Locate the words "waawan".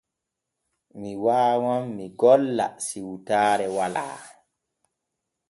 1.23-1.83